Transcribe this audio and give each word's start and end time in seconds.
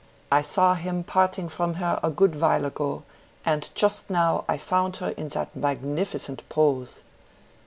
I 0.31 0.41
saw 0.41 0.73
him 0.73 1.03
parting 1.03 1.47
from 1.47 1.75
her 1.75 1.99
a 2.01 2.09
good 2.09 2.41
while 2.41 2.65
ago, 2.65 3.03
and 3.45 3.69
just 3.75 4.09
now 4.09 4.45
I 4.49 4.57
found 4.57 4.97
her 4.97 5.09
in 5.09 5.27
that 5.27 5.55
magnificent 5.55 6.41
pose. 6.49 7.03